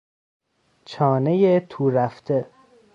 چانهی 0.85 1.59
تورفته 1.59 2.47